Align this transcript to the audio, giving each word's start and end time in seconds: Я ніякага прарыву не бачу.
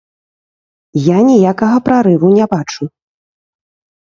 Я 1.07 1.17
ніякага 1.31 1.77
прарыву 1.89 2.27
не 2.39 2.45
бачу. 2.55 2.83